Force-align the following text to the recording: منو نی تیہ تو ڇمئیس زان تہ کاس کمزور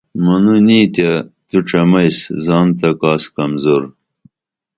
منو 0.23 0.55
نی 0.67 0.79
تیہ 0.93 1.13
تو 1.47 1.57
ڇمئیس 1.67 2.17
زان 2.45 2.67
تہ 2.79 2.89
کاس 2.99 3.23
کمزور 3.35 3.83